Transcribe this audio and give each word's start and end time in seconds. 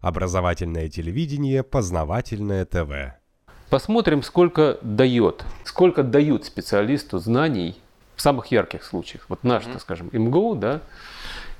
Образовательное 0.00 0.88
телевидение, 0.88 1.62
познавательное 1.62 2.64
ТВ. 2.64 3.14
Посмотрим, 3.68 4.22
сколько 4.22 4.78
дает, 4.82 5.44
сколько 5.64 6.02
дают 6.02 6.44
специалисту 6.44 7.18
знаний 7.18 7.76
в 8.14 8.22
самых 8.22 8.46
ярких 8.46 8.84
случаях. 8.84 9.26
Вот 9.28 9.44
наш, 9.44 9.64
mm-hmm. 9.64 9.72
так 9.72 9.82
скажем, 9.82 10.08
МГУ, 10.12 10.54
да, 10.54 10.80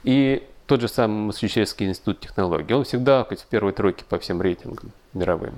и 0.05 0.47
тот 0.67 0.81
же 0.81 0.89
самый 0.89 1.27
Массачусетский 1.27 1.87
институт 1.87 2.21
технологий. 2.21 2.75
Он 2.75 2.85
всегда 2.85 3.25
хоть 3.25 3.41
в 3.41 3.47
первой 3.47 3.73
тройке 3.73 4.05
по 4.09 4.19
всем 4.19 4.41
рейтингам 4.41 4.93
мировым. 5.15 5.55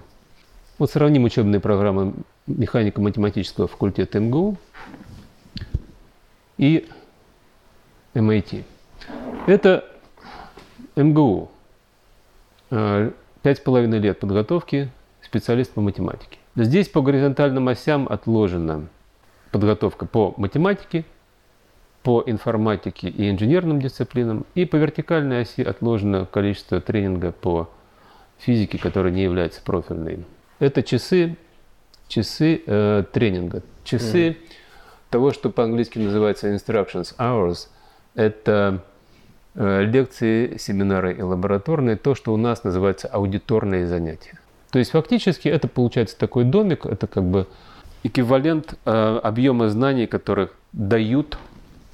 Вот 0.78 0.90
сравним 0.90 1.24
учебные 1.24 1.60
программы 1.60 2.14
механико-математического 2.46 3.68
факультета 3.68 4.20
МГУ 4.20 4.56
и 6.56 6.88
MIT. 8.14 8.64
Это 9.46 9.84
МГУ. 10.96 11.50
Э, 12.70 13.10
пять 13.42 13.58
с 13.58 13.60
половиной 13.60 13.98
лет 13.98 14.20
подготовки 14.20 14.90
специалист 15.22 15.72
по 15.72 15.80
математике. 15.80 16.38
Здесь 16.56 16.88
по 16.88 17.02
горизонтальным 17.02 17.68
осям 17.68 18.06
отложена 18.08 18.86
подготовка 19.50 20.06
по 20.06 20.34
математике, 20.36 21.04
по 22.02 22.22
информатике 22.24 23.08
и 23.08 23.30
инженерным 23.30 23.80
дисциплинам, 23.80 24.46
и 24.54 24.64
по 24.64 24.76
вертикальной 24.76 25.42
оси 25.42 25.62
отложено 25.62 26.26
количество 26.26 26.80
тренинга 26.80 27.32
по 27.32 27.68
физике, 28.38 28.78
который 28.78 29.12
не 29.12 29.22
является 29.22 29.60
профильной. 29.62 30.24
Это 30.60 30.82
часы, 30.82 31.36
часы 32.08 32.62
э, 32.64 33.04
тренинга, 33.12 33.62
часы 33.84 34.30
mm. 34.30 34.36
того, 35.10 35.32
что 35.32 35.50
по-английски 35.50 35.98
называется 35.98 36.54
instructions 36.54 37.16
hours. 37.18 37.68
Это 38.14 38.82
лекции, 39.54 40.56
семинары 40.58 41.14
и 41.14 41.22
лабораторные, 41.22 41.96
то, 41.96 42.14
что 42.14 42.32
у 42.32 42.36
нас 42.36 42.64
называется 42.64 43.08
аудиторные 43.08 43.86
занятия. 43.86 44.38
То 44.70 44.78
есть 44.78 44.92
фактически 44.92 45.48
это 45.48 45.68
получается 45.68 46.16
такой 46.16 46.44
домик, 46.44 46.86
это 46.86 47.06
как 47.06 47.24
бы 47.24 47.46
эквивалент 48.02 48.74
э, 48.84 49.20
объема 49.22 49.68
знаний, 49.68 50.06
которых 50.06 50.54
дают 50.72 51.38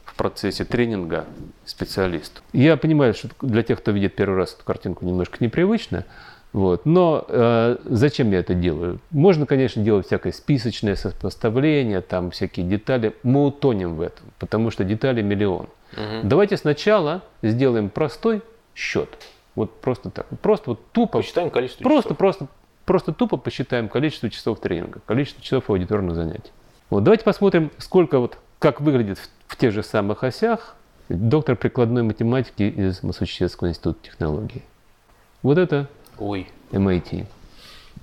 в 0.05 0.15
процессе 0.17 0.65
тренинга 0.65 1.25
специалисту. 1.65 2.43
Я 2.53 2.77
понимаю, 2.77 3.15
что 3.15 3.29
для 3.41 3.63
тех, 3.63 3.79
кто 3.79 3.91
видит 3.91 4.15
первый 4.15 4.37
раз 4.37 4.55
эту 4.55 4.65
картинку, 4.65 5.05
немножко 5.05 5.39
непривычно, 5.41 6.05
вот. 6.53 6.87
Но 6.87 7.25
э, 7.29 7.77
зачем 7.85 8.31
я 8.31 8.39
это 8.39 8.55
делаю? 8.55 9.01
Можно, 9.11 9.47
конечно, 9.47 9.83
делать 9.83 10.07
всякое 10.07 10.33
списочное 10.33 10.95
сопоставление, 10.95 12.01
там 12.01 12.31
всякие 12.31 12.67
детали. 12.67 13.15
Мы 13.23 13.47
утонем 13.47 13.97
в 13.97 14.01
этом, 14.01 14.27
потому 14.39 14.71
что 14.71 14.85
деталей 14.85 15.23
миллион. 15.23 15.67
Угу. 15.93 16.21
Давайте 16.25 16.57
сначала 16.57 17.23
сделаем 17.43 17.91
простой 17.91 18.43
счет. 18.75 19.09
Вот 19.55 19.81
просто 19.81 20.11
так. 20.11 20.27
Просто 20.41 20.71
вот 20.71 20.93
тупо. 20.93 21.19
Посчитаем 21.19 21.51
количество 21.51 21.83
просто, 21.83 22.09
часов. 22.09 22.19
Просто, 22.19 22.47
просто 22.85 23.13
тупо 23.13 23.37
посчитаем 23.37 23.89
количество 23.89 24.29
часов 24.31 24.61
тренинга, 24.61 25.01
количество 25.07 25.43
часов 25.43 25.71
аудиторных 25.71 26.15
занятий. 26.15 26.51
Вот 26.91 27.03
давайте 27.03 27.25
посмотрим, 27.25 27.71
сколько 27.79 28.19
вот, 28.19 28.39
как 28.59 28.81
выглядит 28.81 29.19
в, 29.19 29.29
в 29.49 29.57
тех 29.57 29.73
же 29.73 29.83
самых 29.83 30.23
осях 30.23 30.77
доктор 31.09 31.57
прикладной 31.57 32.03
математики 32.03 32.63
из 32.63 33.03
Массачусетского 33.03 33.69
института 33.69 33.99
технологий. 34.03 34.63
Вот 35.43 35.59
это 35.59 35.89
Ой. 36.19 36.49
MIT. 36.73 37.27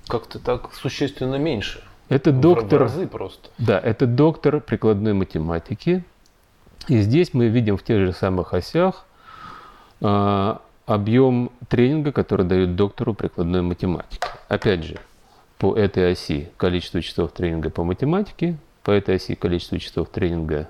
Как-то 0.08 0.38
так 0.38 0.74
существенно 0.74 1.36
меньше. 1.36 1.82
Это 2.08 2.32
доктор... 2.32 2.80
В 2.80 2.82
разы 2.82 3.06
просто. 3.06 3.48
Да, 3.58 3.78
это 3.78 4.06
доктор 4.06 4.60
прикладной 4.60 5.14
математики. 5.14 6.04
И 6.88 6.98
здесь 7.00 7.32
мы 7.32 7.48
видим 7.48 7.76
в 7.76 7.82
тех 7.82 8.00
же 8.00 8.12
самых 8.12 8.52
осях 8.52 9.06
э, 10.00 10.54
объем 10.86 11.50
тренинга, 11.68 12.12
который 12.12 12.44
дают 12.46 12.76
доктору 12.76 13.14
прикладной 13.14 13.62
математики. 13.62 14.26
Опять 14.48 14.84
же, 14.84 14.98
по 15.58 15.74
этой 15.76 16.12
оси 16.12 16.50
количество 16.56 17.00
часов 17.00 17.32
тренинга 17.32 17.70
по 17.70 17.84
математике, 17.84 18.56
по 18.82 18.90
этой 18.90 19.16
оси 19.16 19.34
количество 19.34 19.78
часов 19.78 20.08
тренинга 20.10 20.68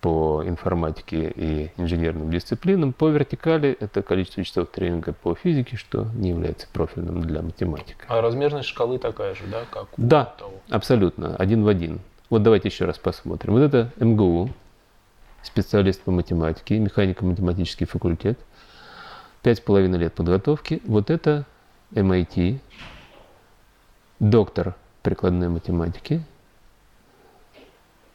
по 0.00 0.42
информатике 0.44 1.32
и 1.36 1.70
инженерным 1.76 2.28
дисциплинам. 2.28 2.92
По 2.92 3.08
вертикали 3.08 3.76
это 3.78 4.02
количество 4.02 4.42
часов 4.42 4.68
тренинга 4.68 5.12
по 5.12 5.36
физике, 5.36 5.76
что 5.76 6.08
не 6.16 6.30
является 6.30 6.66
профильным 6.72 7.20
для 7.22 7.40
математики. 7.40 7.94
А 8.08 8.20
размерность 8.20 8.68
шкалы 8.68 8.98
такая 8.98 9.36
же, 9.36 9.42
да, 9.48 9.60
как 9.70 9.84
у 9.96 10.02
Да, 10.02 10.24
того? 10.24 10.54
абсолютно, 10.70 11.36
один 11.36 11.62
в 11.62 11.68
один. 11.68 12.00
Вот 12.30 12.42
давайте 12.42 12.66
еще 12.68 12.84
раз 12.84 12.98
посмотрим. 12.98 13.52
Вот 13.52 13.60
это 13.60 13.90
МГУ, 14.00 14.50
специалист 15.42 16.00
по 16.00 16.10
математике, 16.10 16.78
механико-математический 16.78 17.86
факультет. 17.86 18.38
Пять 19.42 19.58
с 19.58 19.60
половиной 19.60 19.98
лет 19.98 20.14
подготовки. 20.14 20.80
Вот 20.84 21.10
это 21.10 21.44
MIT, 21.92 22.60
доктор 24.20 24.74
прикладной 25.02 25.48
математики, 25.48 26.22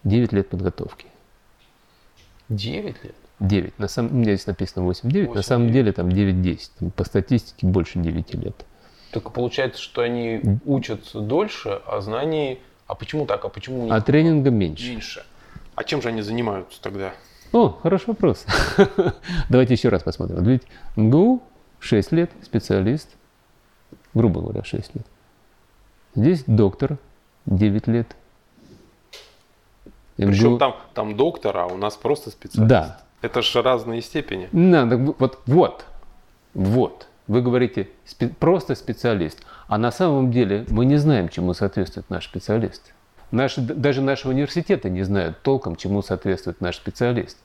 9 0.04 0.32
лет 0.32 0.50
подготовки. 0.50 1.08
9 2.50 3.04
лет? 3.04 3.16
9. 3.40 3.78
На 3.78 3.88
самом, 3.88 4.12
у 4.12 4.16
меня 4.16 4.34
здесь 4.36 4.48
написано 4.48 4.90
8-9, 4.90 5.34
на 5.34 5.42
самом 5.42 5.72
деле 5.72 5.92
там 5.92 6.08
9-10. 6.08 6.92
По 6.92 7.04
статистике 7.04 7.68
больше 7.68 8.00
9 8.00 8.34
лет. 8.36 8.66
Так 9.12 9.32
получается, 9.32 9.82
что 9.82 10.02
они 10.02 10.42
учатся 10.66 11.20
дольше, 11.20 11.82
а 11.86 12.02
знаний... 12.02 12.60
А 12.88 12.96
почему 12.96 13.26
так? 13.26 13.44
А 13.44 13.50
почему 13.50 13.92
А 13.92 14.02
тренинга 14.02 14.50
меньше. 14.50 14.90
меньше? 14.90 15.26
А 15.78 15.84
чем 15.84 16.02
же 16.02 16.10
они 16.10 16.24
занимаются 16.24 16.82
тогда? 16.82 17.14
О, 17.54 17.70
хороший 17.70 18.08
вопрос. 18.08 18.48
Давайте 19.50 19.76
еще 19.76 19.90
раз 19.90 20.02
посмотрим. 20.02 20.44
Ведь 20.44 20.64
МГУ 20.96 21.44
6 21.80 22.12
лет, 22.14 22.32
специалист, 22.42 23.16
грубо 24.16 24.42
говоря, 24.42 24.64
6 24.64 24.96
лет. 24.96 25.06
Здесь 26.16 26.44
доктор 26.48 26.98
9 27.46 27.88
лет, 27.88 28.16
причем 30.16 30.58
там, 30.58 30.76
там 30.96 31.16
доктор, 31.16 31.56
а 31.56 31.68
у 31.68 31.78
нас 31.78 31.96
просто 31.96 32.32
специалист. 32.32 32.68
Да. 32.68 33.00
Это 33.22 33.44
же 33.44 33.62
разные 33.62 34.02
степени. 34.02 34.50
Надо, 34.52 34.98
вот, 34.98 35.40
вот, 35.46 35.86
вот. 36.56 37.08
Вы 37.28 37.44
говорите 37.44 37.90
спе- 38.08 38.34
просто 38.34 38.74
специалист, 38.74 39.46
а 39.68 39.78
на 39.78 39.92
самом 39.92 40.32
деле 40.32 40.66
мы 40.70 40.86
не 40.86 40.96
знаем, 40.96 41.30
чему 41.30 41.54
соответствует 41.54 42.10
наш 42.10 42.26
специалист. 42.26 42.94
Наш, 43.32 43.56
даже 43.56 44.02
наши 44.02 44.28
университеты 44.28 44.90
не 44.90 45.04
знают 45.04 45.42
толком, 45.42 45.76
чему 45.76 46.02
соответствует 46.02 46.62
наш 46.62 46.78
специалист. 46.78 47.38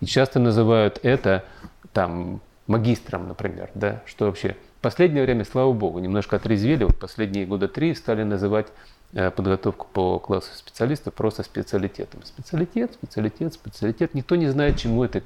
И 0.00 0.06
часто 0.06 0.38
называют 0.38 0.98
это 1.02 1.44
там 1.92 2.40
магистром, 2.66 3.28
например, 3.28 3.70
да, 3.74 4.02
что 4.06 4.26
вообще 4.26 4.56
в 4.78 4.82
последнее 4.82 5.24
время, 5.24 5.44
слава 5.44 5.72
богу, 5.72 5.98
немножко 6.00 6.36
отрезвели, 6.36 6.84
вот 6.84 6.98
последние 6.98 7.46
года 7.46 7.68
три 7.68 7.94
стали 7.94 8.22
называть 8.24 8.66
Э, 9.14 9.30
подготовку 9.30 9.88
по 9.92 10.18
классу 10.18 10.48
специалистов 10.54 11.12
просто 11.12 11.42
специалитетом. 11.42 12.22
Специалитет, 12.24 12.94
специалитет, 12.94 13.52
специалитет. 13.52 14.14
Никто 14.14 14.36
не 14.36 14.46
знает, 14.46 14.78
чему 14.78 15.04
это, 15.04 15.20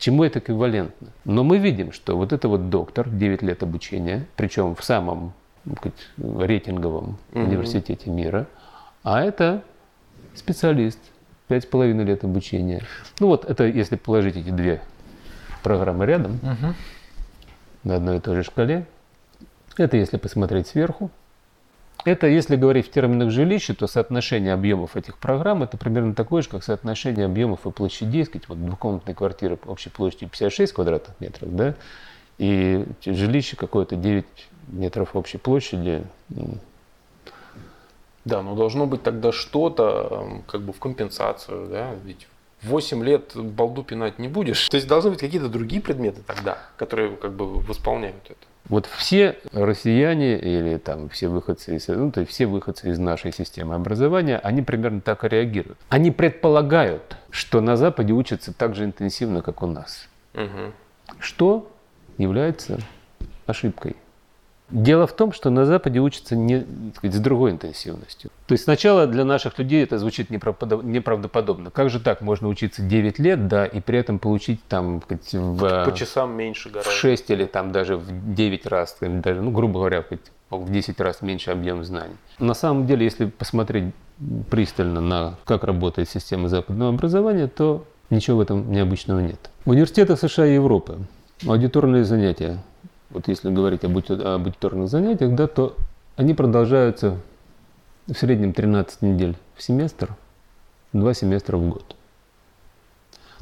чему 0.00 0.24
это 0.24 0.40
эквивалентно. 0.40 1.08
Но 1.24 1.44
мы 1.44 1.58
видим, 1.58 1.92
что 1.92 2.16
вот 2.16 2.32
это 2.32 2.48
вот 2.48 2.68
доктор, 2.68 3.08
9 3.08 3.42
лет 3.42 3.62
обучения, 3.62 4.26
причем 4.34 4.74
в 4.74 4.82
самом 4.82 5.34
сказать, 5.78 5.94
рейтинговом 6.16 7.18
mm-hmm. 7.30 7.44
университете 7.44 8.10
мира, 8.10 8.48
а 9.06 9.22
это 9.22 9.62
специалист, 10.34 10.98
пять 11.46 11.62
с 11.62 11.66
половиной 11.66 12.02
лет 12.02 12.24
обучения. 12.24 12.82
Ну 13.20 13.28
вот 13.28 13.44
это 13.44 13.64
если 13.64 13.94
положить 13.94 14.36
эти 14.36 14.50
две 14.50 14.82
программы 15.62 16.06
рядом 16.06 16.40
mm-hmm. 16.42 16.74
на 17.84 17.94
одной 17.94 18.16
и 18.16 18.20
той 18.20 18.34
же 18.34 18.42
шкале, 18.42 18.84
это 19.76 19.96
если 19.96 20.16
посмотреть 20.16 20.66
сверху, 20.66 21.12
это, 22.04 22.26
если 22.26 22.56
говорить 22.56 22.88
в 22.88 22.90
терминах 22.90 23.30
жилища, 23.30 23.76
то 23.76 23.86
соотношение 23.86 24.52
объемов 24.52 24.96
этих 24.96 25.18
программ 25.18 25.62
это 25.62 25.76
примерно 25.76 26.12
такое 26.12 26.42
же, 26.42 26.48
как 26.48 26.64
соотношение 26.64 27.26
объемов 27.26 27.64
и 27.64 27.70
площадей, 27.70 28.24
сказать, 28.24 28.48
вот 28.48 28.58
двухкомнатной 28.58 29.14
квартиры 29.14 29.56
общей 29.66 29.90
площадью 29.90 30.30
56 30.30 30.72
квадратных 30.72 31.20
метров, 31.20 31.54
да, 31.54 31.74
и 32.38 32.84
жилище 33.04 33.56
какое-то 33.56 33.94
9 33.94 34.26
метров 34.66 35.14
общей 35.14 35.38
площади. 35.38 36.02
Да, 38.26 38.42
но 38.42 38.56
должно 38.56 38.86
быть 38.86 39.04
тогда 39.04 39.30
что-то 39.30 40.42
как 40.48 40.60
бы 40.62 40.72
в 40.72 40.80
компенсацию, 40.80 41.68
да, 41.68 41.94
ведь 42.04 42.26
8 42.62 43.04
лет 43.04 43.36
балду 43.36 43.84
пинать 43.84 44.18
не 44.18 44.26
будешь. 44.26 44.68
То 44.68 44.76
есть 44.76 44.88
должны 44.88 45.10
быть 45.10 45.20
какие-то 45.20 45.48
другие 45.48 45.80
предметы 45.80 46.22
тогда, 46.26 46.58
которые 46.76 47.16
как 47.16 47.32
бы 47.34 47.60
восполняют 47.60 48.24
это. 48.24 48.40
Вот 48.68 48.86
все 48.86 49.38
россияне 49.52 50.40
или 50.40 50.76
там 50.78 51.08
все 51.08 51.28
выходцы 51.28 51.76
из, 51.76 51.86
ну, 51.86 52.10
то 52.10 52.18
есть 52.18 52.32
все 52.32 52.46
выходцы 52.46 52.90
из 52.90 52.98
нашей 52.98 53.32
системы 53.32 53.76
образования, 53.76 54.38
они 54.38 54.60
примерно 54.60 55.00
так 55.00 55.24
и 55.24 55.28
реагируют. 55.28 55.78
Они 55.88 56.10
предполагают, 56.10 57.16
что 57.30 57.60
на 57.60 57.76
Западе 57.76 58.12
учатся 58.12 58.52
так 58.52 58.74
же 58.74 58.84
интенсивно, 58.84 59.40
как 59.40 59.62
у 59.62 59.68
нас. 59.68 60.08
Угу. 60.34 60.72
Что 61.20 61.70
является 62.18 62.80
ошибкой. 63.46 63.94
Дело 64.70 65.06
в 65.06 65.12
том, 65.12 65.32
что 65.32 65.50
на 65.50 65.64
Западе 65.64 66.00
учатся 66.00 66.34
не, 66.34 66.66
сказать, 66.96 67.14
с 67.16 67.20
другой 67.20 67.52
интенсивностью. 67.52 68.30
То 68.46 68.52
есть 68.52 68.64
сначала 68.64 69.06
для 69.06 69.24
наших 69.24 69.58
людей 69.58 69.82
это 69.82 69.98
звучит 69.98 70.28
неправдоподобно. 70.30 71.70
Как 71.70 71.88
же 71.88 72.00
так? 72.00 72.20
Можно 72.20 72.48
учиться 72.48 72.82
9 72.82 73.18
лет, 73.20 73.46
да, 73.46 73.64
и 73.64 73.80
при 73.80 73.98
этом 73.98 74.18
получить 74.18 74.60
там 74.68 75.02
сказать, 75.02 75.32
в, 75.32 75.84
По 75.84 75.92
часам 75.94 76.36
меньше 76.36 76.70
гораздо. 76.70 76.90
в 76.90 76.94
6 76.94 77.30
или 77.30 77.44
там 77.44 77.70
даже 77.70 77.96
в 77.96 78.34
9 78.34 78.66
раз, 78.66 78.96
даже, 79.00 79.40
ну, 79.40 79.52
грубо 79.52 79.78
говоря, 79.78 80.02
сказать, 80.02 80.24
в 80.50 80.70
10 80.70 81.00
раз 81.00 81.22
меньше 81.22 81.52
объем 81.52 81.84
знаний. 81.84 82.16
На 82.38 82.54
самом 82.54 82.86
деле, 82.86 83.04
если 83.04 83.26
посмотреть 83.26 83.94
пристально 84.50 85.00
на 85.00 85.38
как 85.44 85.64
работает 85.64 86.08
система 86.08 86.48
западного 86.48 86.90
образования, 86.90 87.46
то 87.46 87.84
ничего 88.10 88.38
в 88.38 88.40
этом 88.40 88.70
необычного 88.70 89.20
нет. 89.20 89.50
В 89.64 89.70
университетах 89.70 90.18
США 90.18 90.46
и 90.46 90.54
Европы 90.54 90.98
аудиторные 91.46 92.04
занятия 92.04 92.62
вот 93.10 93.28
если 93.28 93.50
говорить 93.50 93.84
об, 93.84 93.96
аудиторных 93.96 94.88
занятиях, 94.88 95.34
да, 95.34 95.46
то 95.46 95.76
они 96.16 96.34
продолжаются 96.34 97.18
в 98.06 98.14
среднем 98.14 98.52
13 98.52 99.02
недель 99.02 99.36
в 99.54 99.62
семестр, 99.62 100.14
2 100.92 101.14
семестра 101.14 101.56
в 101.56 101.68
год. 101.68 101.96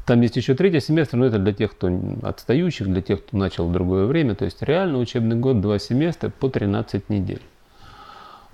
Там 0.05 0.21
есть 0.21 0.35
еще 0.35 0.53
третий 0.53 0.81
семестр, 0.81 1.17
но 1.17 1.25
это 1.25 1.39
для 1.39 1.51
тех, 1.51 1.71
кто 1.71 1.89
отстающих, 2.21 2.87
для 2.87 3.01
тех, 3.01 3.25
кто 3.25 3.37
начал 3.37 3.67
в 3.67 3.71
другое 3.71 4.05
время. 4.05 4.35
То 4.35 4.45
есть 4.45 4.61
реально 4.61 4.99
учебный 4.99 5.35
год, 5.35 5.61
два 5.61 5.79
семестра 5.79 6.29
по 6.29 6.47
13 6.47 7.09
недель. 7.09 7.41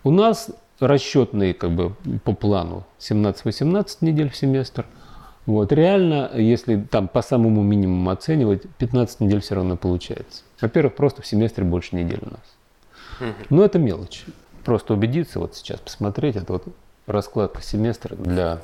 У 0.04 0.12
нас 0.12 0.50
расчетные 0.80 1.54
как 1.54 1.72
бы 1.72 1.94
по 2.24 2.34
плану 2.34 2.86
17-18 3.00 3.98
недель 4.02 4.30
в 4.30 4.36
семестр– 4.36 4.86
вот, 5.46 5.72
реально, 5.72 6.32
если 6.36 6.80
там 6.80 7.08
по 7.08 7.22
самому 7.22 7.64
минимуму 7.64 8.12
оценивать, 8.12 8.64
15 8.78 9.22
недель 9.22 9.42
все 9.42 9.56
равно 9.56 9.76
получается. 9.76 10.44
Во-первых, 10.60 10.96
просто 10.96 11.22
в 11.22 11.28
семестре 11.28 11.64
больше 11.64 11.96
недель 11.96 12.20
у 12.22 12.30
нас. 12.32 13.34
Но 13.50 13.64
это 13.64 13.80
мелочь. 13.80 14.26
Просто 14.64 14.94
убедиться, 14.94 15.40
вот 15.40 15.56
сейчас 15.56 15.80
посмотреть, 15.80 16.36
это 16.36 16.54
вот 16.54 16.66
раскладка 17.08 17.62
семестра 17.62 18.16
для 18.16 18.62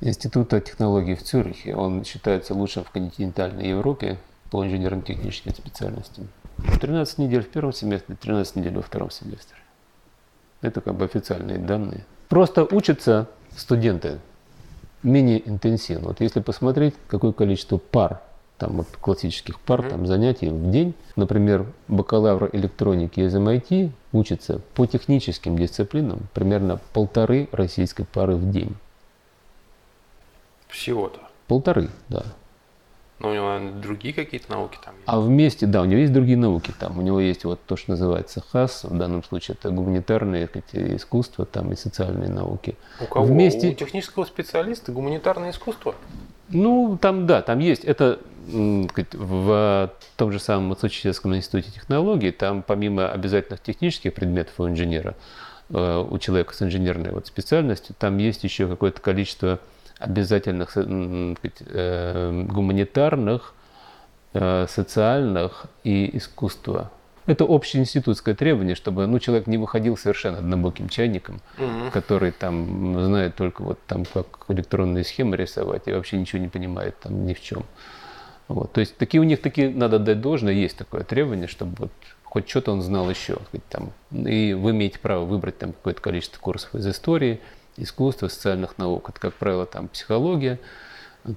Института 0.00 0.60
технологий 0.60 1.14
в 1.14 1.22
Цюрихе. 1.22 1.74
Он 1.74 2.04
считается 2.04 2.54
лучшим 2.54 2.84
в 2.84 2.90
континентальной 2.90 3.68
Европе 3.68 4.18
по 4.50 4.64
инженерно-техническим 4.64 5.52
специальностям. 5.52 6.28
13 6.80 7.18
недель 7.18 7.42
в 7.42 7.48
первом 7.48 7.72
семестре, 7.72 8.16
13 8.20 8.56
недель 8.56 8.74
во 8.74 8.82
втором 8.82 9.10
семестре. 9.10 9.58
Это 10.62 10.80
как 10.80 10.94
бы 10.94 11.04
официальные 11.04 11.58
данные. 11.58 12.06
Просто 12.28 12.64
учатся 12.64 13.28
студенты 13.56 14.18
менее 15.04 15.46
интенсивно. 15.48 16.08
Вот 16.08 16.20
если 16.20 16.40
посмотреть, 16.40 16.94
какое 17.06 17.32
количество 17.32 17.78
пар, 17.78 18.20
там 18.58 18.76
вот 18.76 18.86
классических 19.00 19.60
пар, 19.60 19.80
mm-hmm. 19.80 19.90
там 19.90 20.06
занятий 20.06 20.48
в 20.48 20.70
день, 20.70 20.94
например, 21.16 21.66
бакалавр 21.88 22.50
электроники 22.52 23.20
из 23.20 23.34
MIT 23.34 23.90
учится 24.12 24.60
по 24.74 24.86
техническим 24.86 25.58
дисциплинам 25.58 26.20
примерно 26.32 26.80
полторы 26.92 27.48
российской 27.52 28.04
пары 28.04 28.36
в 28.36 28.50
день. 28.50 28.74
Всего-то? 30.68 31.20
Полторы, 31.46 31.90
да. 32.08 32.24
Но 33.20 33.30
у 33.30 33.34
него 33.34 33.46
наверное, 33.46 33.80
другие 33.80 34.12
какие-то 34.12 34.50
науки 34.50 34.76
там 34.84 34.94
есть. 34.94 35.04
А 35.06 35.20
вместе, 35.20 35.66
да, 35.66 35.82
у 35.82 35.84
него 35.84 36.00
есть 36.00 36.12
другие 36.12 36.36
науки 36.36 36.72
там. 36.78 36.98
У 36.98 37.02
него 37.02 37.20
есть 37.20 37.44
вот 37.44 37.60
то, 37.64 37.76
что 37.76 37.92
называется 37.92 38.42
ХАС, 38.52 38.84
в 38.84 38.96
данном 38.96 39.22
случае 39.22 39.56
это 39.58 39.70
гуманитарные 39.70 40.48
эти, 40.52 40.96
искусства 40.96 41.46
там 41.46 41.72
и 41.72 41.76
социальные 41.76 42.28
науки. 42.28 42.76
У 43.00 43.04
кого? 43.06 43.24
Вместе... 43.24 43.70
У 43.70 43.74
технического 43.74 44.24
специалиста 44.24 44.90
гуманитарное 44.90 45.50
искусство? 45.50 45.94
Ну, 46.48 46.98
там, 47.00 47.26
да, 47.26 47.40
там 47.40 47.60
есть. 47.60 47.84
Это 47.84 48.18
в 48.46 49.92
том 50.16 50.32
же 50.32 50.38
самом 50.38 50.68
Массачусетском 50.68 51.34
институте 51.34 51.70
технологий, 51.70 52.30
там 52.30 52.62
помимо 52.62 53.10
обязательных 53.10 53.62
технических 53.62 54.12
предметов 54.14 54.54
у 54.58 54.68
инженера, 54.68 55.14
э, 55.70 56.06
у 56.10 56.18
человека 56.18 56.54
с 56.54 56.60
инженерной 56.62 57.12
вот 57.12 57.26
специальностью, 57.26 57.94
там 57.98 58.18
есть 58.18 58.44
еще 58.44 58.68
какое-то 58.68 59.00
количество 59.00 59.60
обязательных 60.04 60.72
э, 60.76 61.34
гуманитарных, 62.48 63.54
э, 64.32 64.66
социальных 64.68 65.66
и 65.82 66.16
искусства. 66.16 66.90
Это 67.26 67.44
общеинститутское 67.44 68.34
требование, 68.34 68.74
чтобы 68.74 69.06
ну, 69.06 69.18
человек 69.18 69.46
не 69.46 69.56
выходил 69.56 69.96
совершенно 69.96 70.38
однобоким 70.38 70.90
чайником, 70.90 71.40
угу. 71.56 71.90
который 71.90 72.32
там 72.32 73.02
знает 73.02 73.34
только 73.34 73.62
вот 73.62 73.78
там 73.86 74.04
как 74.04 74.44
электронные 74.48 75.04
схемы 75.04 75.36
рисовать 75.36 75.88
и 75.88 75.92
вообще 75.92 76.18
ничего 76.18 76.42
не 76.42 76.48
понимает 76.48 76.98
там 77.00 77.24
ни 77.24 77.32
в 77.32 77.40
чем. 77.40 77.64
Вот. 78.48 78.72
То 78.72 78.80
есть 78.80 78.98
такие 78.98 79.22
у 79.22 79.24
них 79.24 79.40
такие 79.40 79.70
надо 79.70 79.98
дать 79.98 80.20
должное, 80.20 80.52
есть 80.52 80.76
такое 80.76 81.02
требование, 81.02 81.48
чтобы 81.48 81.74
вот 81.78 81.92
хоть 82.24 82.48
что-то 82.48 82.72
он 82.72 82.82
знал 82.82 83.08
еще. 83.08 83.38
Там, 83.70 83.92
и 84.12 84.52
вы 84.52 84.72
имеете 84.72 84.98
право 84.98 85.24
выбрать 85.24 85.56
там 85.58 85.72
какое-то 85.72 86.02
количество 86.02 86.38
курсов 86.40 86.74
из 86.74 86.86
истории, 86.86 87.40
искусства, 87.76 88.28
социальных 88.28 88.78
наук. 88.78 89.10
Это, 89.10 89.20
как 89.20 89.34
правило, 89.34 89.66
там 89.66 89.88
психология, 89.88 90.58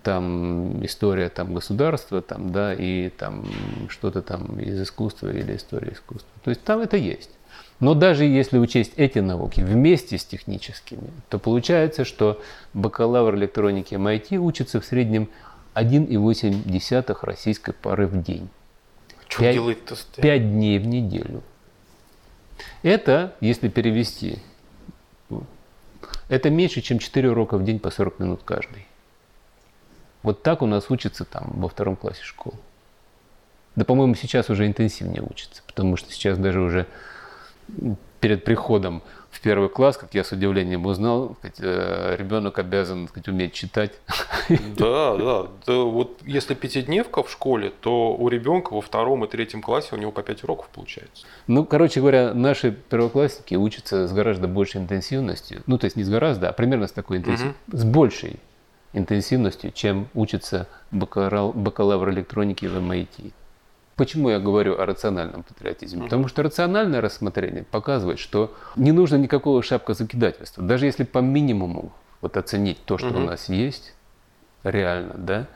там 0.04 0.86
история 0.86 1.30
там, 1.30 1.54
государства, 1.54 2.22
там, 2.22 2.52
да, 2.52 2.74
и 2.74 3.10
там 3.10 3.46
что-то 3.90 4.22
там 4.22 4.60
из 4.60 4.82
искусства 4.82 5.30
или 5.30 5.56
история 5.56 5.94
искусства. 5.94 6.30
То 6.44 6.50
есть 6.50 6.64
там 6.64 6.82
это 6.82 6.98
есть. 6.98 7.32
Но 7.80 7.94
даже 7.94 8.26
если 8.26 8.58
учесть 8.58 8.94
эти 8.98 9.20
науки 9.20 9.62
вместе 9.62 10.18
с 10.18 10.26
техническими, 10.26 11.12
то 11.30 11.38
получается, 11.38 12.06
что 12.06 12.42
бакалавр 12.74 13.36
электроники 13.36 13.94
MIT 13.94 14.38
учится 14.38 14.82
в 14.82 14.86
среднем 14.86 15.30
1,8 15.76 17.18
российской 17.22 17.74
пары 17.74 18.08
в 18.08 18.22
день. 18.24 18.50
Что 19.28 19.42
5, 19.42 19.54
делает-то? 19.54 19.96
5 20.22 20.52
дней 20.54 20.80
в 20.80 20.88
неделю. 20.88 21.44
Это, 22.82 23.36
если 23.42 23.68
перевести 23.68 24.40
это 26.30 26.50
меньше, 26.50 26.82
чем 26.82 27.00
4 27.00 27.32
урока 27.32 27.58
в 27.58 27.64
день 27.64 27.80
по 27.80 27.90
40 27.90 28.20
минут 28.20 28.42
каждый. 28.44 28.86
Вот 30.24 30.44
так 30.44 30.62
у 30.62 30.66
нас 30.66 30.90
учатся 30.90 31.26
там 31.26 31.52
во 31.56 31.70
втором 31.70 31.96
классе 31.96 32.24
школы. 32.24 32.58
Да, 33.76 33.86
по-моему, 33.86 34.16
сейчас 34.16 34.50
уже 34.50 34.66
интенсивнее 34.66 35.22
учатся, 35.22 35.62
потому 35.68 35.98
что 35.98 36.12
сейчас 36.12 36.38
даже 36.38 36.60
уже 36.60 36.88
перед 38.20 38.44
приходом 38.44 39.04
в 39.32 39.42
первый 39.42 39.70
класс, 39.70 39.98
как 39.98 40.14
я 40.14 40.24
с 40.24 40.32
удивлением 40.32 40.86
узнал, 40.86 41.38
э, 41.44 42.16
ребенок 42.18 42.60
обязан 42.60 43.08
сказать, 43.08 43.28
уметь 43.28 43.54
читать. 43.54 43.92
Да, 44.78 45.18
да, 45.18 45.48
да. 45.66 45.76
Вот 45.76 46.22
если 46.26 46.54
пятидневка 46.54 47.22
в 47.22 47.30
школе, 47.30 47.72
то 47.82 48.16
у 48.16 48.30
ребенка 48.30 48.74
во 48.74 48.82
втором 48.82 49.26
и 49.26 49.28
третьем 49.28 49.62
классе 49.62 49.90
у 49.92 49.98
него 49.98 50.12
по 50.12 50.24
пять 50.24 50.44
уроков 50.44 50.70
получается. 50.70 51.26
Ну, 51.48 51.66
короче 51.66 52.00
говоря, 52.00 52.34
наши 52.34 52.72
первоклассники 52.72 53.56
учатся 53.56 54.08
с 54.08 54.14
гораздо 54.14 54.48
большей 54.48 54.82
интенсивностью. 54.82 55.64
Ну, 55.68 55.78
то 55.78 55.86
есть 55.86 55.98
не 55.98 56.04
с 56.04 56.10
гораздо, 56.10 56.50
а 56.50 56.54
примерно 56.54 56.88
с 56.88 56.92
такой 56.92 57.18
интенсивностью, 57.18 57.62
угу. 57.68 57.78
с 57.78 57.84
большей 57.84 58.40
интенсивностью, 58.94 59.72
чем 59.72 60.08
учится 60.14 60.68
бакалавр, 60.92 61.54
бакалавр 61.54 62.10
электроники 62.12 62.66
в 62.66 62.78
MIT. 62.78 63.32
Почему 63.98 64.30
я 64.30 64.40
говорю 64.40 64.80
о 64.80 64.86
рациональном 64.86 65.42
патриотизме? 65.42 66.04
Потому 66.04 66.28
что 66.28 66.44
рациональное 66.44 67.02
рассмотрение 67.02 67.64
показывает, 67.64 68.20
что 68.20 68.54
не 68.76 68.92
нужно 68.92 69.16
никакого 69.16 69.64
шапкозакидательства. 69.64 70.64
Даже 70.64 70.86
если 70.86 71.04
по 71.04 71.18
минимуму 71.18 71.92
вот 72.22 72.38
оценить 72.38 72.78
то, 72.86 73.00
что 73.00 73.10
угу. 73.10 73.18
у 73.18 73.22
нас 73.22 73.50
есть, 73.50 73.96
реально, 74.64 75.16
да, 75.18 75.48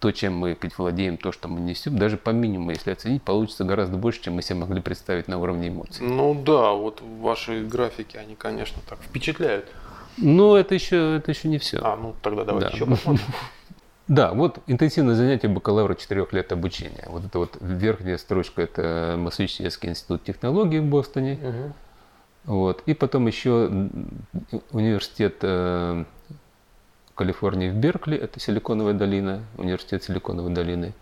то, 0.00 0.10
чем 0.10 0.36
мы 0.36 0.58
владеем, 0.76 1.16
то, 1.16 1.30
что 1.30 1.46
мы 1.46 1.60
несем, 1.60 1.96
даже 1.96 2.16
по 2.16 2.30
минимуму, 2.30 2.72
если 2.72 2.90
оценить, 2.90 3.22
получится 3.22 3.62
гораздо 3.62 3.96
больше, 3.96 4.22
чем 4.22 4.34
мы 4.34 4.42
себе 4.42 4.56
могли 4.56 4.82
представить 4.82 5.28
на 5.28 5.38
уровне 5.38 5.68
эмоций. 5.68 6.04
Ну 6.04 6.34
да, 6.34 6.72
вот 6.72 7.00
ваши 7.20 7.64
графики, 7.64 8.16
они, 8.16 8.34
конечно, 8.34 8.82
так 8.88 8.98
впечатляют. 8.98 9.66
Но 10.16 10.56
это 10.56 10.74
еще, 10.74 11.16
это 11.16 11.30
еще 11.30 11.48
не 11.48 11.58
все. 11.58 11.78
А, 11.82 11.96
ну 11.96 12.14
тогда 12.22 12.44
давайте 12.44 12.70
да. 12.70 12.74
еще 12.74 12.86
посмотрим. 12.86 13.24
Да, 14.06 14.32
вот 14.34 14.58
интенсивное 14.66 15.14
занятие 15.14 15.48
бакалавра 15.48 15.94
4 15.94 16.26
лет 16.32 16.52
обучения. 16.52 17.04
Вот 17.06 17.24
это 17.24 17.38
вот 17.38 17.56
верхняя 17.60 18.18
строчка– 18.18 18.60
это 18.62 19.16
Массачусетский 19.18 19.88
институт 19.88 20.24
технологий 20.24 20.80
в 20.80 20.84
Бостоне. 20.84 21.38
Угу. 21.42 21.72
Вот. 22.56 22.82
И 22.84 22.92
потом 22.92 23.26
еще 23.26 23.88
университет 24.72 25.36
э, 25.40 26.04
Калифорнии 27.14 27.70
в 27.70 27.76
Беркли, 27.76 28.18
это 28.18 28.38
Силиконовая 28.40 28.92
долина, 28.92 29.42
университет 29.56 30.04
Силиконовой 30.04 30.52
долины. 30.52 30.92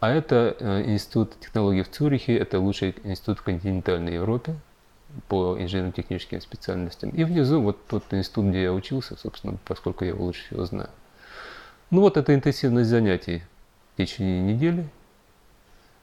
А 0.00 0.10
это 0.10 0.56
э, 0.58 0.84
институт 0.86 1.38
технологий 1.40 1.82
в 1.82 1.90
Цюрихе, 1.90 2.36
это 2.36 2.58
лучший 2.58 2.94
институт 3.04 3.40
в 3.40 3.42
континентальной 3.42 4.14
Европе 4.14 4.54
по 5.28 5.56
инженерно-техническим 5.58 6.40
специальностям. 6.40 7.10
И 7.10 7.24
внизу 7.24 7.60
вот 7.60 7.86
тот 7.86 8.04
институт, 8.12 8.46
где 8.46 8.64
я 8.64 8.72
учился, 8.72 9.16
собственно, 9.16 9.58
поскольку 9.66 10.04
я 10.04 10.10
его 10.10 10.24
лучше 10.24 10.44
всего 10.46 10.64
знаю. 10.64 10.88
Ну 11.90 12.00
вот 12.00 12.16
это 12.16 12.34
интенсивность 12.34 12.90
занятий 12.90 13.42
в 13.94 13.96
течение 13.98 14.42
недели, 14.42 14.88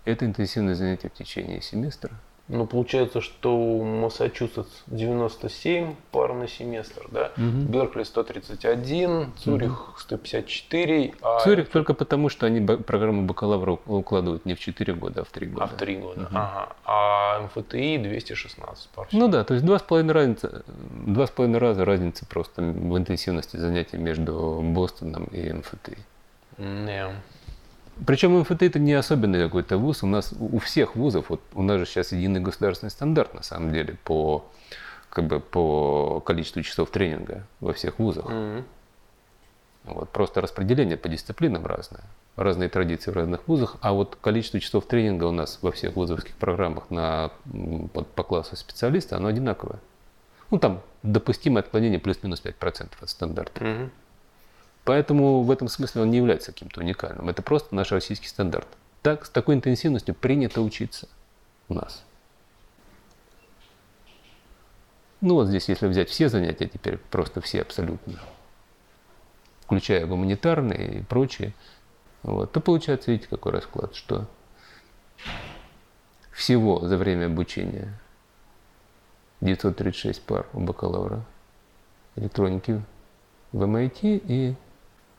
это 0.06 0.26
интенсивное 0.26 0.76
занятие 0.76 1.10
в 1.10 1.14
течение 1.14 1.62
семестра. 1.62 2.12
Ну, 2.50 2.68
получается, 2.68 3.22
что 3.22 3.82
Массачусетс 3.82 4.68
97 4.88 5.96
пар 6.12 6.34
на 6.34 6.50
семестр, 6.50 7.08
да? 7.10 7.32
Мгм. 7.38 7.68
Беркли 7.68 8.04
131, 8.04 9.32
Цюрих 9.38 9.94
154, 9.98 11.14
а, 11.22 11.40
Цюрих 11.40 11.70
только 11.70 11.94
потому, 11.94 12.28
что 12.28 12.46
они 12.46 12.60
программу 12.60 13.24
бакалавра 13.24 13.80
укладывают 13.86 14.46
не 14.46 14.56
в 14.56 14.60
4 14.60 14.94
года, 14.94 15.22
а 15.22 15.24
в 15.24 15.30
3 15.30 15.48
года. 15.48 15.64
а 15.64 15.68
в 15.68 15.74
3 15.78 15.96
года. 15.96 16.28
Ага. 16.34 16.70
А 16.86 17.40
МФТИ 17.44 17.98
216 17.98 18.90
пар. 18.90 19.08
Ну 19.14 19.30
да, 19.30 19.46
то 19.46 19.54
есть 19.54 19.66
два 19.66 19.80
с 19.80 19.82
половиной 19.82 20.14
разница, 20.14 20.64
два 21.08 21.28
с 21.28 21.30
половиной 21.32 21.60
раза 21.60 21.86
разница 21.86 22.26
просто 22.26 22.62
в 22.62 22.98
интенсивности 22.98 23.56
занятий 23.56 23.96
между 23.98 24.60
Бостоном 24.62 25.24
и 25.26 25.54
МФТИ. 25.54 25.98
Не. 26.58 27.08
Причем 28.06 28.40
МФТ 28.40 28.64
это 28.64 28.80
не 28.80 28.94
особенный 28.94 29.44
какой-то 29.44 29.78
вуз. 29.78 30.04
У 30.04 30.08
нас 30.08 30.34
у 30.38 30.60
всех 30.60 30.96
вузов, 30.96 31.30
вот 31.30 31.42
у 31.54 31.62
нас 31.62 31.80
же 31.80 31.86
сейчас 31.86 32.12
единый 32.12 32.40
государственный 32.40 32.90
стандарт 32.90 33.34
на 33.34 33.44
самом 33.44 33.72
деле 33.72 33.98
по 34.04 34.46
как 35.10 35.26
бы 35.26 35.40
по 35.40 36.22
количеству 36.22 36.64
часов 36.64 36.90
тренинга 36.90 37.46
во 37.60 37.74
всех 37.74 38.00
вузах. 38.00 38.30
Мгм. 38.30 38.66
Вот, 39.84 40.10
просто 40.10 40.42
распределение 40.42 40.98
по 40.98 41.08
дисциплинам 41.08 41.66
разное. 41.66 42.04
Разные 42.36 42.70
традиции 42.70 43.12
в 43.12 43.16
разных 43.16 43.48
вузах, 43.48 43.76
а 43.82 43.94
вот 43.94 44.18
количество 44.20 44.60
часов 44.60 44.88
тренинга 44.88 45.26
у 45.26 45.32
нас 45.32 45.60
во 45.62 45.72
всех 45.72 45.96
вузовских 45.96 46.36
программах 46.36 46.90
на, 46.90 47.32
по, 47.94 48.04
по 48.04 48.24
классу 48.24 48.56
специалиста, 48.56 49.18
оно 49.18 49.28
одинаковое. 49.28 49.80
Ну, 50.50 50.58
там 50.58 50.82
допустимое 51.04 51.62
отклонение 51.62 52.00
плюс-минус 52.00 52.42
5% 52.44 52.90
от 53.02 53.10
стандарта. 53.10 53.64
Мгм. 53.64 53.92
Поэтому 54.84 55.44
в 55.44 55.52
этом 55.52 55.68
смысле 55.70 56.02
он 56.02 56.12
не 56.12 56.18
является 56.18 56.52
каким-то 56.52 56.82
уникальным. 56.82 57.30
Это 57.30 57.42
просто 57.42 57.74
наш 57.74 57.92
российский 57.92 58.28
стандарт. 58.28 58.68
Так, 59.02 59.26
с 59.26 59.30
такой 59.30 59.56
интенсивностью 59.56 60.14
принято 60.14 60.62
учиться 60.62 61.08
у 61.70 61.74
нас. 61.74 62.04
Ну 65.22 65.36
вот 65.36 65.48
здесь, 65.48 65.70
если 65.70 65.88
взять 65.88 66.10
все 66.10 66.28
занятия, 66.28 66.68
теперь 66.68 66.98
просто 66.98 67.40
все 67.40 67.62
абсолютно, 67.62 68.20
включая 69.62 70.06
гуманитарные 70.06 71.00
и 71.00 71.02
прочие, 71.04 71.54
вот, 72.24 72.52
то 72.52 72.60
получается, 72.60 73.12
видите, 73.12 73.30
какой 73.30 73.54
расклад, 73.54 73.96
что 73.96 74.26
всего 76.32 76.86
за 76.86 76.98
время 76.98 77.28
обучения 77.28 77.98
936 79.40 80.22
пар 80.24 80.46
у 80.52 80.60
бакалавра 80.60 81.24
электроники 82.18 82.82
в 83.54 83.64
MIT 83.64 84.24
и 84.28 84.56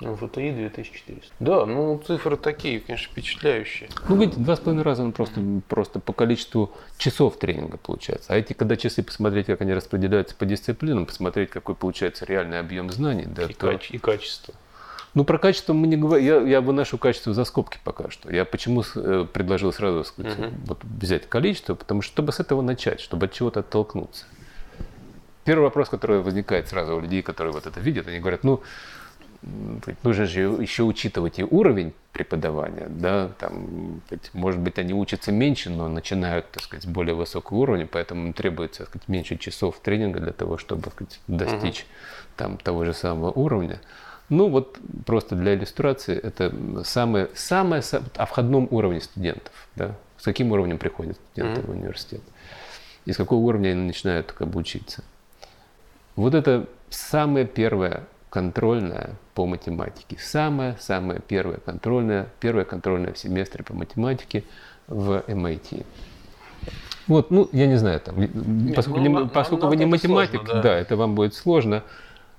МФТИ 0.04 0.50
2400. 0.52 1.32
Да, 1.40 1.66
ну 1.66 2.00
цифры 2.06 2.36
такие, 2.36 2.80
конечно, 2.80 3.10
впечатляющие. 3.10 3.88
Ну, 4.08 4.16
видите, 4.16 4.40
два 4.40 4.56
с 4.56 4.60
половиной 4.60 4.82
раза 4.84 5.02
он 5.02 5.12
просто, 5.12 5.40
просто 5.68 6.00
по 6.00 6.12
количеству 6.12 6.72
часов 6.98 7.38
тренинга 7.38 7.76
получается. 7.76 8.32
А 8.32 8.36
эти, 8.36 8.52
когда 8.52 8.76
часы 8.76 9.02
посмотреть, 9.02 9.46
как 9.46 9.60
они 9.60 9.72
распределяются 9.74 10.34
по 10.36 10.46
дисциплинам, 10.46 11.06
посмотреть, 11.06 11.50
какой 11.50 11.74
получается 11.74 12.24
реальный 12.24 12.58
объем 12.60 12.90
знаний, 12.90 13.24
да, 13.26 13.44
И, 13.44 13.52
то- 13.52 13.70
каче- 13.72 13.92
и 13.94 13.98
качество. 13.98 14.54
Ну, 15.14 15.24
про 15.24 15.38
качество 15.38 15.72
мы 15.74 15.86
не 15.86 15.96
говорим. 15.96 16.26
Я, 16.26 16.40
я 16.40 16.60
выношу 16.60 16.98
качество 16.98 17.32
за 17.32 17.44
скобки 17.44 17.78
пока 17.84 18.10
что. 18.10 18.32
Я 18.34 18.44
почему 18.44 18.82
э, 18.96 19.26
предложил 19.32 19.72
сразу 19.72 20.02
сказать, 20.02 20.36
Мгм. 20.36 20.54
вот, 20.66 20.82
взять 20.82 21.28
количество, 21.28 21.76
потому 21.76 22.02
что 22.02 22.12
чтобы 22.12 22.32
с 22.32 22.40
этого 22.40 22.62
начать, 22.62 23.00
чтобы 23.00 23.26
от 23.26 23.32
чего-то 23.32 23.60
оттолкнуться. 23.60 24.24
Первый 25.44 25.64
вопрос, 25.64 25.88
который 25.90 26.20
возникает 26.20 26.68
сразу 26.68 26.96
у 26.96 27.00
людей, 27.00 27.20
которые 27.22 27.52
вот 27.52 27.66
это 27.66 27.78
видят, 27.78 28.08
они 28.08 28.18
говорят, 28.18 28.44
ну, 28.44 28.62
нужно 30.02 30.26
же 30.26 30.40
еще 30.40 30.82
учитывать 30.84 31.38
и 31.38 31.44
уровень 31.44 31.92
преподавания, 32.12 32.86
да, 32.88 33.30
там, 33.38 34.00
может 34.32 34.60
быть, 34.60 34.78
они 34.78 34.94
учатся 34.94 35.32
меньше, 35.32 35.70
но 35.70 35.88
начинают, 35.88 36.50
так 36.50 36.62
сказать, 36.62 36.84
с 36.84 36.86
более 36.86 37.14
высокого 37.14 37.58
уровня, 37.58 37.86
поэтому 37.90 38.32
требуется, 38.32 38.80
так 38.80 38.88
сказать, 38.88 39.08
меньше 39.08 39.36
часов 39.36 39.80
тренинга 39.80 40.20
для 40.20 40.32
того, 40.32 40.56
чтобы, 40.58 40.82
так 40.82 40.92
сказать, 40.94 41.20
достичь 41.26 41.86
там 42.36 42.56
того 42.56 42.84
же 42.84 42.94
самого 42.94 43.32
уровня. 43.32 43.80
Ну 44.28 44.48
вот 44.48 44.78
просто 45.04 45.34
для 45.36 45.54
иллюстрации 45.54 46.16
это 46.18 46.84
самое, 46.84 47.28
самое, 47.34 47.82
са- 47.82 48.02
о 48.16 48.26
входном 48.26 48.68
уровне 48.70 49.00
студентов, 49.00 49.52
да, 49.76 49.96
с 50.18 50.24
каким 50.24 50.52
уровнем 50.52 50.78
приходят 50.78 51.18
студенты 51.32 51.60
Мгм. 51.60 51.66
в 51.66 51.70
университет, 51.76 52.22
и 53.04 53.12
с 53.12 53.16
какого 53.16 53.40
уровня 53.40 53.70
они 53.70 53.82
начинают 53.82 54.32
как 54.32 54.48
бы 54.48 54.60
учиться. 54.60 55.02
Вот 56.16 56.34
это 56.34 56.66
самое 56.90 57.44
первое 57.44 58.04
контрольное 58.34 59.10
по 59.34 59.46
математике. 59.46 60.16
Самое-самое 60.18 61.20
первое 61.20 61.58
контрольное, 61.58 62.26
первое 62.40 62.64
контрольное 62.64 63.12
в 63.12 63.18
семестре 63.18 63.62
по 63.62 63.74
математике 63.74 64.42
в 64.88 65.22
MIT. 65.28 65.86
Вот, 67.06 67.30
ну, 67.30 67.48
я 67.52 67.68
не 67.68 67.76
знаю, 67.76 68.00
там, 68.00 68.16
поскольку, 68.74 69.00
ну, 69.00 69.20
не- 69.22 69.28
поскольку 69.28 69.68
вы 69.68 69.76
не 69.76 69.84
это 69.84 69.98
сложно, 69.98 70.24
математик, 70.24 70.52
да. 70.52 70.62
да, 70.62 70.74
это 70.76 70.96
вам 70.96 71.14
будет 71.14 71.34
сложно. 71.34 71.84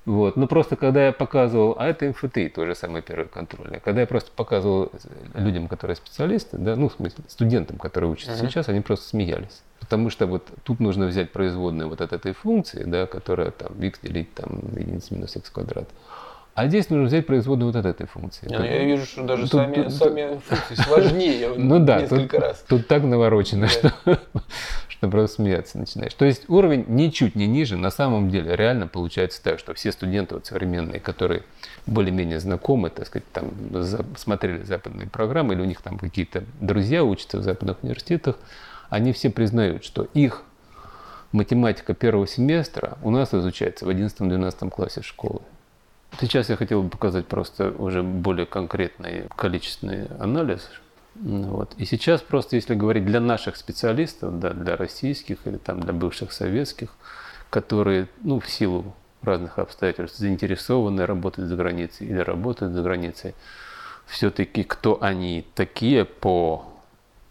Вот. 0.06 0.36
Но 0.36 0.46
просто 0.46 0.76
когда 0.76 1.06
я 1.06 1.12
показывал, 1.12 1.74
а 1.78 1.86
это 1.88 2.06
МФТИ, 2.06 2.48
тоже 2.48 2.76
самое 2.76 3.02
первое 3.02 3.26
контрольное, 3.26 3.80
когда 3.80 4.02
я 4.02 4.06
просто 4.06 4.30
показывал 4.30 4.92
людям, 5.34 5.66
которые 5.66 5.96
специалисты, 5.96 6.56
да, 6.58 6.76
ну, 6.76 6.88
в 6.88 6.92
смысле, 6.94 7.24
студентам, 7.26 7.76
которые 7.76 8.10
учатся 8.10 8.36
Мгм. 8.40 8.48
сейчас, 8.48 8.68
они 8.68 8.80
просто 8.80 9.08
смеялись. 9.08 9.62
Потому 9.80 10.08
что 10.10 10.26
вот 10.26 10.48
тут 10.62 10.78
нужно 10.78 11.06
взять 11.06 11.32
производную 11.32 11.88
вот 11.88 12.00
от 12.00 12.12
этой 12.12 12.32
функции, 12.32 12.84
да, 12.84 13.06
которая 13.06 13.50
там 13.50 13.72
x 13.82 13.98
делить 14.00 14.32
там 14.32 14.60
единица 14.76 15.12
минус 15.12 15.34
x 15.36 15.50
квадрат. 15.50 15.88
А 16.56 16.68
здесь 16.68 16.88
нужно 16.88 17.04
взять 17.06 17.26
производную 17.26 17.70
вот 17.70 17.76
от 17.78 17.84
этой 17.84 18.06
функции. 18.06 18.48
Я, 18.50 18.64
я 18.64 18.84
вижу, 18.84 19.04
что 19.04 19.22
даже 19.24 19.42
Тут- 19.42 19.60
сами, 19.60 19.74
тут- 19.82 19.92
сами 19.92 20.40
функции 20.48 20.74
сложнее 20.82 21.50
Ну 21.56 21.78
да, 21.80 22.00
тут, 22.00 22.12
несколько 22.12 22.40
раз. 22.40 22.64
тут 22.66 22.88
так 22.88 23.02
наворочено, 23.02 23.68
Да. 23.82 23.90
что, 24.04 24.20
что 24.88 25.08
просто 25.10 25.36
смеяться 25.36 25.76
начинаешь. 25.78 26.14
То 26.14 26.24
есть 26.24 26.48
уровень 26.48 26.86
ничуть 26.88 27.34
не 27.36 27.46
ниже, 27.46 27.76
на 27.76 27.90
самом 27.90 28.30
деле 28.30 28.56
реально 28.56 28.86
получается 28.86 29.42
так, 29.42 29.58
что 29.58 29.74
все 29.74 29.92
студенты 29.92 30.34
вот 30.36 30.46
современные, 30.46 30.98
которые 30.98 31.42
более-менее 31.84 32.40
знакомы, 32.40 32.88
так 32.88 33.06
сказать, 33.06 33.30
там 33.32 33.50
за- 33.72 34.06
смотрели 34.16 34.62
западные 34.62 35.10
программы, 35.10 35.52
или 35.52 35.60
у 35.60 35.66
них 35.66 35.82
там 35.82 35.98
какие-то 35.98 36.42
друзья 36.62 37.04
учатся 37.04 37.36
в 37.36 37.42
западных 37.42 37.82
университетах, 37.82 38.36
они 38.88 39.12
все 39.12 39.28
признают, 39.28 39.84
что 39.84 40.08
их 40.14 40.42
математика 41.32 41.92
первого 41.92 42.26
семестра 42.26 42.96
у 43.02 43.10
нас 43.10 43.34
изучается 43.34 43.84
в 43.84 43.90
11-12 43.90 44.70
классе 44.70 45.02
школы. 45.02 45.42
Сейчас 46.20 46.48
я 46.48 46.56
хотел 46.56 46.82
бы 46.82 46.88
показать 46.88 47.26
просто 47.26 47.72
уже 47.72 48.02
более 48.02 48.46
конкретный 48.46 49.24
количественный 49.36 50.06
анализ. 50.18 50.68
Вот. 51.14 51.74
И 51.76 51.84
сейчас 51.84 52.20
просто, 52.20 52.56
если 52.56 52.74
говорить 52.74 53.04
для 53.04 53.20
наших 53.20 53.56
специалистов, 53.56 54.38
да, 54.38 54.50
для 54.50 54.76
российских 54.76 55.46
или 55.46 55.56
там 55.56 55.80
для 55.80 55.92
бывших 55.92 56.32
советских, 56.32 56.94
которые, 57.50 58.08
ну, 58.22 58.40
в 58.40 58.48
силу 58.48 58.94
разных 59.22 59.58
обстоятельств 59.58 60.18
заинтересованы 60.18 61.04
работать 61.04 61.46
за 61.46 61.56
границей 61.56 62.06
или 62.06 62.18
работают 62.18 62.72
за 62.72 62.82
границей, 62.82 63.34
все-таки 64.06 64.62
кто 64.62 65.02
они 65.02 65.46
такие 65.54 66.04
по 66.04 66.64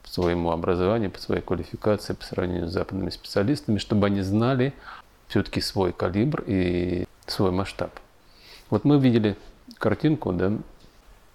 своему 0.04 0.52
образованию, 0.52 1.10
по 1.10 1.20
своей 1.20 1.42
квалификации, 1.42 2.14
по 2.14 2.24
сравнению 2.24 2.68
с 2.68 2.74
западными 2.74 3.10
специалистами, 3.10 3.78
чтобы 3.78 4.08
они 4.08 4.22
знали 4.22 4.74
все-таки 5.28 5.62
свой 5.62 5.92
калибр 5.94 6.44
и 6.46 7.08
свой 7.28 7.52
масштаб. 7.52 7.92
Вот 8.70 8.84
мы 8.84 9.00
видели 9.00 9.36
картинку, 9.78 10.34
да, 10.34 10.54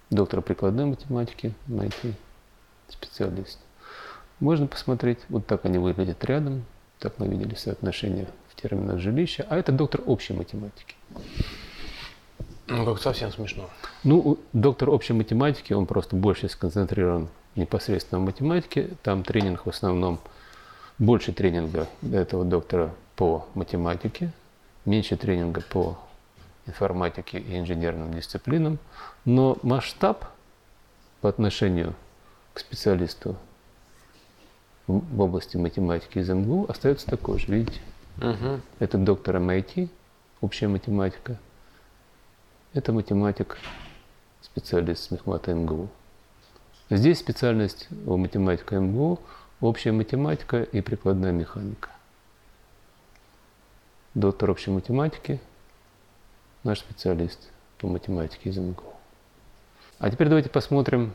доктора 0.09 0.41
прикладной 0.41 0.85
математики, 0.85 1.53
найти 1.67 2.13
специалист. 2.89 3.59
Можно 4.39 4.67
посмотреть, 4.67 5.19
вот 5.29 5.45
так 5.45 5.65
они 5.65 5.77
выглядят 5.77 6.23
рядом, 6.25 6.65
так 6.99 7.19
мы 7.19 7.27
видели 7.27 7.55
соотношение 7.55 8.27
в 8.49 8.61
терминах 8.61 8.99
жилища, 8.99 9.45
а 9.49 9.57
это 9.57 9.71
доктор 9.71 10.01
общей 10.05 10.33
математики. 10.33 10.95
Ну, 12.67 12.85
как 12.85 13.01
совсем 13.01 13.31
смешно. 13.31 13.69
Ну, 14.03 14.39
доктор 14.53 14.89
общей 14.89 15.13
математики, 15.13 15.73
он 15.73 15.85
просто 15.85 16.15
больше 16.15 16.47
сконцентрирован 16.47 17.27
непосредственно 17.55 18.21
в 18.21 18.25
математике. 18.25 18.91
Там 19.03 19.23
тренинг 19.23 19.65
в 19.65 19.69
основном, 19.69 20.19
больше 20.97 21.33
тренинга 21.33 21.87
этого 22.11 22.45
доктора 22.45 22.93
по 23.15 23.45
математике, 23.55 24.31
меньше 24.85 25.17
тренинга 25.17 25.61
по 25.61 25.97
информатике 26.67 27.39
и 27.39 27.57
инженерным 27.57 28.13
дисциплинам. 28.13 28.79
Но 29.25 29.57
масштаб 29.63 30.25
по 31.21 31.29
отношению 31.29 31.95
к 32.53 32.59
специалисту 32.59 33.35
в 34.87 35.21
области 35.21 35.57
математики 35.57 36.19
из 36.19 36.29
МГУ 36.29 36.65
остается 36.67 37.07
такой 37.07 37.39
же, 37.39 37.47
видите? 37.47 37.79
Мгм. 38.17 38.61
Это 38.79 38.97
доктор 38.97 39.37
MIT, 39.37 39.89
общая 40.41 40.67
математика. 40.67 41.37
Это 42.73 42.91
математик, 42.91 43.57
специалист 44.41 45.03
с 45.03 45.11
мехмата 45.11 45.53
МГУ. 45.53 45.89
Здесь 46.89 47.19
специальность 47.19 47.87
у 48.05 48.17
математика 48.17 48.79
МГУ– 48.79 49.19
общая 49.61 49.91
математика 49.91 50.63
и 50.63 50.81
прикладная 50.81 51.31
механика. 51.31 51.89
Доктор 54.13 54.49
общей 54.49 54.71
математики– 54.71 55.39
наш 56.63 56.79
специалист 56.79 57.39
по 57.77 57.87
математике 57.87 58.49
из 58.49 58.57
МГУ. 58.57 58.83
А 59.99 60.09
теперь 60.09 60.27
давайте 60.27 60.49
посмотрим 60.49 61.13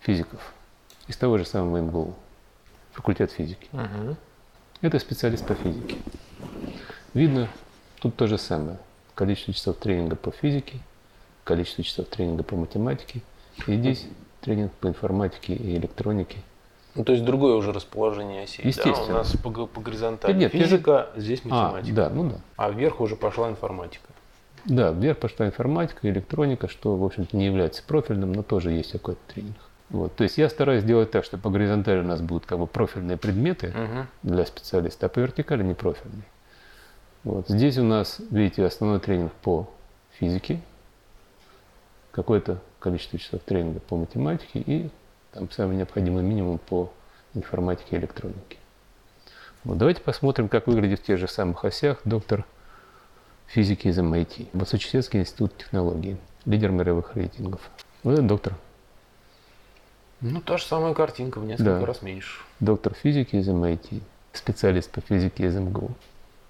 физиков 0.00 0.40
из 1.08 1.16
того 1.16 1.38
же 1.38 1.44
самого 1.44 1.78
МГУ. 1.78 2.14
факультет 2.92 3.30
физики. 3.30 3.68
Мгм. 3.72 4.16
Это 4.80 4.98
специалист 4.98 5.46
по 5.46 5.54
физике. 5.54 5.96
Видно, 7.14 7.48
тут 8.00 8.16
то 8.16 8.26
же 8.26 8.38
самое. 8.38 8.78
Количество 9.14 9.52
часов 9.52 9.76
тренинга 9.76 10.16
по 10.16 10.30
физике, 10.30 10.78
количество 11.44 11.84
часов 11.84 12.06
тренинга 12.08 12.42
по 12.42 12.56
математике. 12.56 13.20
И 13.66 13.74
здесь 13.76 14.06
тренинг 14.40 14.72
по 14.72 14.86
информатике 14.88 15.54
и 15.54 15.76
электронике. 15.76 16.38
Ну, 16.94 17.04
то 17.04 17.12
есть 17.12 17.24
другое 17.24 17.54
уже 17.56 17.72
расположение 17.72 18.44
осей. 18.44 18.62
да? 18.62 18.68
Естественно. 18.68 19.16
У 19.16 19.18
нас 19.18 19.32
по, 19.36 19.50
по 19.66 19.80
горизонтали 19.82 20.32
Да 20.32 20.38
нет, 20.38 20.52
физика, 20.52 21.10
здесь 21.16 21.42
А, 21.44 21.48
математика. 21.72 21.94
да, 21.94 22.08
ну 22.10 22.30
да. 22.30 22.36
А 22.56 22.70
вверх 22.70 23.00
уже 23.00 23.16
пошла 23.16 23.50
информатика. 23.50 24.08
Да, 24.66 24.90
вверх 24.90 25.18
пошла 25.18 25.46
информатика, 25.46 26.08
электроника, 26.10 26.68
что, 26.68 26.96
в 26.96 27.04
общем-то, 27.04 27.36
не 27.36 27.46
является 27.46 27.82
профильным, 27.82 28.32
но 28.32 28.42
тоже 28.42 28.72
есть 28.72 28.92
какой-то 28.92 29.20
тренинг. 29.28 29.56
Вот. 29.90 30.14
То 30.16 30.24
есть 30.24 30.36
я 30.38 30.48
стараюсь 30.48 30.82
сделать 30.82 31.12
так, 31.12 31.24
что 31.24 31.38
по 31.38 31.50
горизонтали 31.50 32.00
у 32.00 32.04
нас 32.04 32.20
будут 32.20 32.46
как 32.46 32.58
бы 32.58 32.66
профильные 32.66 33.16
предметы 33.16 33.68
Мгм. 33.68 34.08
для 34.24 34.44
специалиста, 34.44 35.06
а 35.06 35.08
по 35.08 35.20
вертикали 35.20 35.62
не 35.62 35.74
профильные. 35.74 36.24
Вот. 37.22 37.48
Здесь 37.48 37.78
у 37.78 37.84
нас, 37.84 38.20
видите, 38.30 38.64
основной 38.64 38.98
тренинг 38.98 39.32
по 39.32 39.68
физике, 40.18 40.60
какое-то 42.10 42.58
количество 42.80 43.18
часов 43.18 43.42
тренинга 43.42 43.78
по 43.80 43.96
математике 43.96 44.58
и 44.60 44.90
там 45.32 45.50
самый 45.50 45.76
необходимый 45.76 46.22
минимум 46.24 46.58
по 46.58 46.90
информатике 47.34 47.96
и 47.96 47.98
электронике. 48.00 48.56
Вот 49.64 49.78
давайте 49.78 50.00
посмотрим, 50.00 50.48
как 50.48 50.66
выглядит 50.66 51.00
в 51.00 51.02
тех 51.02 51.18
же 51.18 51.28
самых 51.28 51.64
осях 51.64 51.98
доктор 52.04 52.44
физики 53.46 53.88
из 53.88 53.98
MIT, 53.98 54.48
Массачусетский 54.52 55.20
институт 55.20 55.56
технологий, 55.56 56.16
лидер 56.44 56.70
мировых 56.70 57.14
рейтингов. 57.16 57.60
Вот 58.02 58.12
это 58.14 58.22
доктор, 58.22 58.54
Ну, 60.20 60.40
та 60.40 60.56
же 60.56 60.64
самая 60.64 60.94
картинка 60.94 61.38
в 61.40 61.44
несколько 61.44 61.78
Да. 61.80 61.86
раз 61.86 62.02
меньше. 62.02 62.40
доктор 62.60 62.94
физики 62.94 63.36
из 63.36 63.48
MIT, 63.48 64.00
специалист 64.32 64.90
по 64.90 65.00
физике 65.00 65.46
из 65.46 65.54
МГУ. 65.56 65.90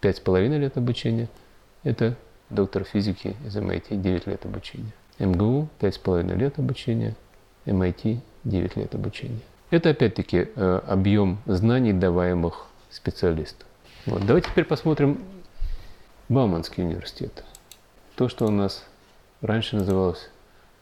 Пять 0.00 0.19
с 0.19 0.21
половиной 0.21 0.59
лет 0.59 0.76
обучения. 0.76 1.29
Это 1.83 2.17
доктор 2.50 2.85
физики 2.85 3.35
из 3.45 3.57
MIT, 3.57 3.97
9 4.00 4.26
лет 4.26 4.45
обучения. 4.45 4.93
МГУ 5.19 5.69
пять 5.81 5.95
с 5.95 5.99
половиной 5.99 6.37
лет 6.37 6.59
обучения, 6.59 7.17
MIT 7.65 8.21
9 8.45 8.76
лет 8.76 8.95
обучения. 8.95 9.41
Это 9.71 9.91
опять-таки 9.91 10.49
э, 10.55 10.81
объем 10.87 11.38
знаний, 11.47 11.93
даваемых 11.93 12.67
специалисту. 12.91 13.65
Вот. 14.05 14.25
Давайте 14.26 14.49
теперь 14.50 14.65
посмотрим 14.65 15.19
Бауманский 16.28 16.83
университет. 16.83 17.45
То, 18.16 18.28
что 18.28 18.47
у 18.47 18.50
нас 18.50 18.85
раньше 19.40 19.76
называлось 19.76 20.28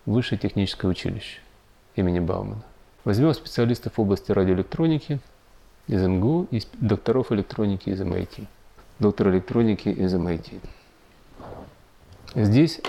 Высшее 0.07 0.39
техническое 0.39 0.87
училище 0.87 1.41
имени 1.97 2.19
Баумана. 2.19 2.63
Возьмем 3.05 3.33
специалистов 3.33 3.97
в 3.97 4.01
области 4.01 4.33
радиоэлектроники 4.33 5.19
из 5.87 6.03
МГУ 6.03 6.49
и 6.51 6.63
докторов 6.75 7.33
электроники 7.33 7.89
из 7.89 8.01
MIT. 8.01 8.47
Доктор 8.99 9.31
электроники 9.31 9.89
из 9.89 10.15
MIT. 10.15 10.61
Здесь 12.35 12.81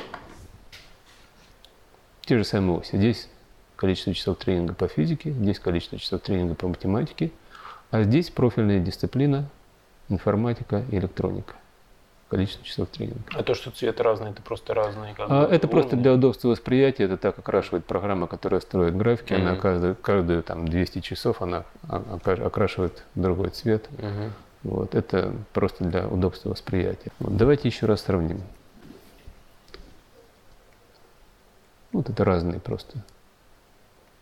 те 2.22 2.38
же 2.38 2.44
самые 2.44 2.80
оси. 2.80 2.98
Здесь 2.98 3.30
количество 3.78 4.14
часов 4.14 4.38
тренинга 4.38 4.74
по 4.74 4.88
физике, 4.90 5.32
здесь 5.32 5.60
количество 5.60 5.98
часов 5.98 6.22
тренинга 6.22 6.56
по 6.56 6.68
математике, 6.68 7.32
а 7.92 8.04
здесь 8.04 8.30
профильная 8.30 8.80
дисциплина 8.80 9.48
информатика 10.10 10.84
и 10.92 10.98
электроника. 10.98 11.56
Количество 12.28 12.66
часов 12.66 12.90
тренинга. 12.90 13.20
А 13.34 13.44
то, 13.44 13.54
что 13.54 13.70
цвет 13.70 14.02
разный, 14.02 14.32
это 14.32 14.42
просто 14.42 14.74
разные. 14.74 15.14
Как 15.14 15.30
А, 15.30 15.46
бы, 15.48 15.54
Это 15.54 15.68
просто 15.68 15.96
для 15.96 16.14
удобства 16.14 16.50
восприятия, 16.50 17.04
это 17.04 17.18
так 17.18 17.38
окрашивает 17.38 17.86
программа, 17.86 18.26
которая 18.26 18.62
строит 18.62 18.98
графики, 18.98 19.34
она 19.34 19.52
Мгм. 19.52 19.62
каждую, 19.62 19.96
каждую 19.96 20.42
там 20.42 20.68
200 20.68 21.02
часов 21.02 21.42
она 21.44 21.66
окрашивает 21.88 23.04
другой 23.14 23.50
цвет. 23.50 23.88
Мгм. 24.00 24.34
Вот, 24.64 24.96
это 24.96 25.34
просто 25.54 25.84
для 25.84 26.08
удобства 26.08 26.50
восприятия. 26.50 27.12
Вот, 27.20 27.38
давайте 27.38 27.68
еще 27.68 27.86
раз 27.86 28.02
сравним. 28.02 28.42
Вот 31.92 32.10
это 32.10 32.26
разные 32.26 32.60
просто. 32.60 32.98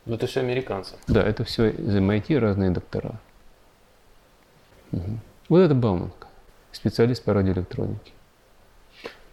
Ну, 0.06 0.16
Это 0.16 0.28
все 0.28 0.42
американцы. 0.42 0.96
Да, 1.08 1.24
это 1.24 1.46
все 1.46 1.70
из 1.70 1.96
MIT, 1.96 2.38
разные 2.38 2.72
доктора. 2.72 3.14
Мгм. 4.92 5.22
Вот 5.48 5.60
это 5.60 5.74
Бауманка, 5.74 6.28
специалист 6.74 7.24
по 7.24 7.34
радиоэлектронике. 7.34 8.12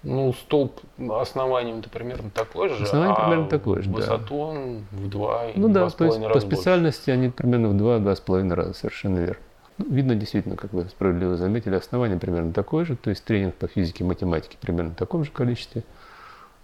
Ну, 0.02 0.32
столб 0.32 0.80
основанием-то 0.98 1.90
примерно 1.90 2.30
такой 2.30 2.70
же. 2.70 2.84
Основание 2.84 3.16
а 3.16 3.20
примерно 3.26 3.48
такое 3.48 3.82
же, 3.82 3.90
да. 3.90 3.96
Высоту 3.96 4.36
он 4.36 4.84
в 4.92 5.10
два 5.10 5.50
Ну 5.54 5.68
да, 5.68 5.80
два 5.80 5.90
с 5.90 5.94
то 5.94 6.04
есть 6.06 6.16
по 6.16 6.28
раза 6.28 6.40
больше. 6.40 6.56
специальности 6.56 7.10
они 7.10 7.28
примерно 7.28 7.68
в 7.68 7.76
два-два 7.76 8.16
с 8.16 8.20
половиной 8.20 8.54
раза, 8.54 8.72
совершенно 8.72 9.18
верно. 9.18 9.42
Ну, 9.76 9.86
видно 9.90 10.14
действительно, 10.14 10.56
как 10.56 10.72
вы 10.72 10.84
справедливо 10.88 11.36
заметили, 11.36 11.74
основание 11.74 12.18
примерно 12.18 12.52
такое 12.54 12.86
же, 12.86 12.96
то 12.96 13.10
есть 13.10 13.24
тренинг 13.24 13.54
по 13.56 13.66
физике 13.66 14.04
и 14.04 14.06
математике 14.06 14.56
примерно 14.58 14.92
в 14.92 14.96
таком 14.96 15.24
же 15.24 15.30
количестве, 15.32 15.84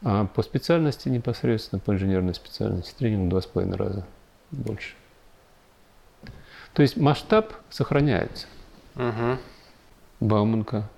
а 0.03 0.27
по 0.27 0.43
специальности 0.43 1.11
непосредственно, 1.11 1.79
по 1.79 1.93
инженерной 1.93 2.35
специальности, 2.35 2.95
тренинг 2.99 3.27
в 3.27 3.29
два 3.29 3.43
с 3.43 3.47
половиной 3.47 3.77
раза 3.77 4.07
больше. 4.51 4.95
То 6.73 6.83
есть 6.83 6.97
масштаб 6.97 7.53
сохраняется. 7.71 8.47
Мгм. 8.95 9.39
Бауманка, 10.21 10.89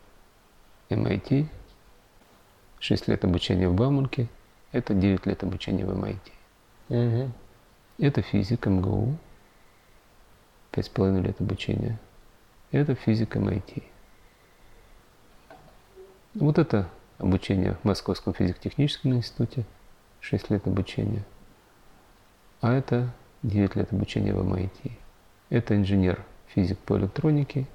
MIT, 0.90 1.46
6 2.78 3.08
лет 3.08 3.24
обучения 3.24 3.68
в 3.68 3.74
Бауманке, 3.74 4.28
это 4.70 4.94
9 4.94 5.26
лет 5.26 5.42
обучения 5.42 5.84
в 5.84 5.90
MIT. 5.90 6.32
Мгм. 6.88 7.32
Это 7.98 8.22
физик 8.22 8.66
МГУ, 8.66 9.16
пять 10.70 10.86
с 10.86 10.88
половиной 10.88 11.22
лет 11.22 11.40
обучения. 11.40 11.98
Это 12.70 12.94
физик 12.94 13.34
MIT. 13.34 13.82
Вот 16.34 16.58
это 16.58 16.88
обучение 17.18 17.74
в 17.74 17.84
Московском 17.84 18.34
физико-техническом 18.34 19.14
институте, 19.14 19.64
6 20.20 20.50
лет 20.50 20.64
обучения. 20.68 21.24
А 22.60 22.72
это 22.72 23.12
9 23.42 23.74
лет 23.74 23.92
обучения 23.92 24.32
в 24.32 24.46
MIT. 24.46 24.92
Это 25.50 25.74
инженер, 25.74 26.24
физик 26.54 26.78
по 26.78 26.96
электронике, 26.96 27.66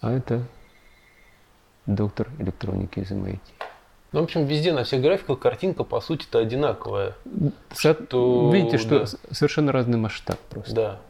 а 0.00 0.12
это 0.12 0.46
доктор 1.94 2.28
электроники 2.38 3.00
из 3.00 3.10
MIT. 3.10 3.38
Ну, 4.12 4.20
в 4.20 4.24
общем, 4.24 4.44
везде 4.44 4.72
на 4.72 4.82
всех 4.84 5.02
графиках 5.02 5.38
картинка, 5.38 5.84
по 5.84 6.00
сути-то, 6.00 6.38
одинаковая. 6.40 7.14
Со- 7.72 7.94
Что- 7.94 8.50
Видите, 8.52 8.78
что 8.78 9.00
да. 9.00 9.06
совершенно 9.30 9.70
разный 9.72 9.98
масштаб 9.98 10.38
просто. 10.48 10.74
Да. 10.74 11.00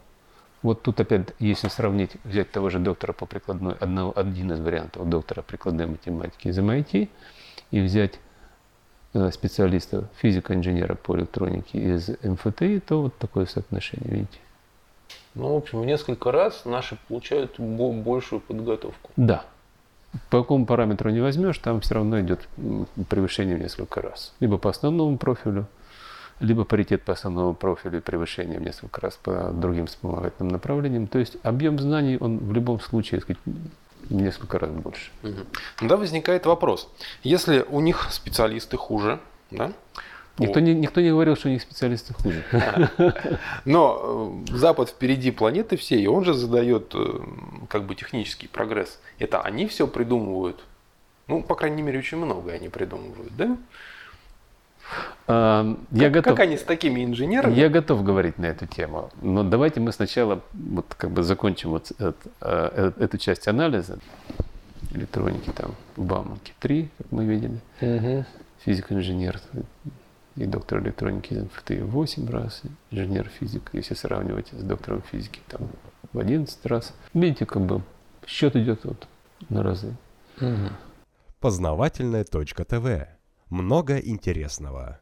Вот 0.63 0.83
тут 0.83 1.01
опять, 1.01 1.29
если 1.39 1.69
сравнить, 1.69 2.11
взять 2.25 2.51
того 2.51 2.69
же 2.69 2.79
доктора 2.79 3.15
по 3.15 3.25
прикладной, 3.25 3.75
одного, 3.81 4.13
один 4.15 4.53
из 4.53 4.61
вариантов 4.61 5.09
доктора 5.09 5.41
прикладной 5.41 5.87
математики 5.87 6.49
из 6.49 6.59
MIT 6.59 7.09
и 7.71 7.81
взять 7.81 8.19
э, 9.15 9.31
специалиста, 9.31 10.05
физика-инженера 10.17 10.95
по 10.97 11.17
электронике 11.17 11.79
из 11.79 12.11
МФТИ, 12.23 12.81
то 12.81 13.01
вот 13.03 13.17
такое 13.17 13.47
соотношение, 13.47 14.11
видите? 14.11 14.39
Ну, 15.35 15.55
в 15.55 15.57
общем, 15.57 15.81
в 15.81 15.87
несколько 15.87 16.31
раз 16.33 16.67
наши 16.67 16.99
получают 17.09 17.59
бо- 17.59 17.93
большую 17.93 18.41
подготовку. 18.41 19.11
Да. 19.17 19.45
По 20.29 20.41
какому 20.41 20.67
параметру 20.67 21.11
не 21.11 21.21
возьмешь, 21.21 21.59
там 21.59 21.81
все 21.81 21.95
равно 21.95 22.21
идет 22.21 22.49
превышение 23.09 23.57
в 23.57 23.61
несколько 23.61 24.03
раз. 24.03 24.35
Либо 24.41 24.59
по 24.59 24.71
основному 24.71 25.19
профилю, 25.19 25.67
либо 26.41 26.65
паритет 26.65 27.03
по 27.03 27.13
основному 27.13 27.55
профилю 27.55 27.99
и 27.99 28.01
превышение 28.01 28.59
в 28.59 28.63
несколько 28.63 29.01
раз 29.01 29.17
по 29.23 29.51
другим 29.53 29.87
вспомогательным 29.87 30.49
направлениям. 30.49 31.07
То 31.07 31.19
есть 31.19 31.37
объем 31.45 31.79
знаний, 31.79 32.17
он 32.19 32.39
в 32.39 32.53
любом 32.53 32.81
случае, 32.81 33.21
сказать, 33.21 33.41
несколько 34.09 34.59
раз 34.59 34.71
больше. 34.71 35.11
Да, 35.81 35.97
возникает 35.97 36.47
вопрос. 36.47 36.89
Если 37.23 37.65
у 37.69 37.81
них 37.81 38.09
специалисты 38.11 38.77
хуже, 38.77 39.21
да? 39.51 39.73
Никто 40.41 40.61
не, 40.61 40.75
никто 40.75 41.01
не 41.01 41.11
говорил, 41.11 41.37
что 41.37 41.49
у 41.49 41.53
них 41.53 41.63
специалисты 41.63 42.15
хуже. 42.15 42.43
Но 43.65 44.43
э, 44.49 44.57
Запад 44.57 44.89
впереди 44.89 45.31
планеты 45.31 45.77
всей, 45.77 46.03
и 46.03 46.07
он 46.07 46.25
же 46.25 46.35
задает 46.35 46.93
э, 46.95 47.21
как 47.69 47.85
бы 47.85 47.95
технический 47.95 48.49
прогресс. 48.49 48.99
Это 49.19 49.43
они 49.43 49.67
все 49.67 49.87
придумывают. 49.87 50.61
Ну, 51.29 51.43
по 51.43 51.55
крайней 51.55 51.83
мере, 51.83 51.99
очень 51.99 52.19
многое 52.19 52.57
они 52.57 52.69
придумывают, 52.69 53.37
да? 53.37 53.57
А, 55.29 55.77
Я 55.93 56.05
как, 56.05 56.13
готов. 56.25 56.33
как 56.37 56.41
они 56.41 56.57
с 56.57 56.63
такими 56.63 57.05
инженерами? 57.05 57.55
Я 57.55 57.69
готов 57.69 58.03
говорить 58.03 58.39
на 58.39 58.47
эту 58.47 58.67
тему, 58.67 59.11
но 59.23 59.45
давайте 59.45 59.79
мы 59.79 59.93
сначала 59.93 60.41
вот 60.55 60.87
как 60.97 61.11
бы 61.11 61.23
закончим 61.23 61.71
вот 61.71 61.93
эт- 61.99 62.17
э, 62.41 62.93
э, 62.99 63.05
эту 63.05 63.19
часть 63.19 63.47
анализа 63.47 63.99
электроники 64.93 65.51
там 65.51 65.75
в 65.97 66.03
Бауманке 66.05 66.53
3, 66.59 66.89
как 66.99 67.07
мы 67.13 67.25
видели, 67.25 67.61
Мгм. 67.81 68.25
физик-инженер 68.65 69.41
и 70.37 70.47
доктор 70.47 70.81
электроники 70.83 71.35
из 71.35 71.45
МФТИ 71.45 71.83
8 71.83 72.31
раз, 72.31 72.63
инженер-физик, 72.91 73.71
если 73.73 73.95
сравнивать 73.95 74.49
с 74.49 74.63
доктором 74.63 75.03
физики, 75.03 75.41
там 75.49 75.69
в 76.13 76.19
11 76.19 76.67
раз. 76.67 76.95
Видите, 77.15 77.47
как 77.47 77.63
бы 77.63 77.83
счет 78.27 78.57
идет 78.57 78.85
вот 78.85 79.07
на 79.49 79.63
разы. 79.63 79.97
Мгм. 80.41 80.71
Познавательная 81.41 82.25
точка 82.25 82.65
ТВ. 82.65 83.09
Много 83.49 83.99
интересного. 83.99 85.01